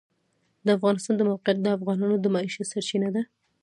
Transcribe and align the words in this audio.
د 0.65 0.67
افغانستان 0.77 1.13
د 1.17 1.21
موقعیت 1.29 1.57
د 1.61 1.67
افغانانو 1.77 2.15
د 2.19 2.25
معیشت 2.35 2.61
سرچینه 2.71 3.09
ده. 3.15 3.21